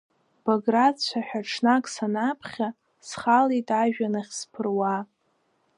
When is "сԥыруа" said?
4.39-4.95